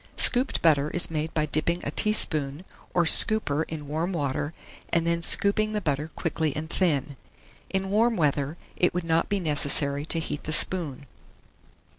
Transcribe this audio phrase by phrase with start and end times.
[0.17, 4.51] Scooped butter is made by dipping a teaspoon or scooper in warm water,
[4.89, 7.17] and then scooping the butter quickly and thin.
[7.69, 11.05] In warm weather, it would not be necessary to heat the spoon.